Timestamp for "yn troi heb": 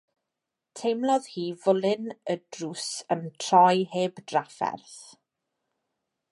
3.17-4.25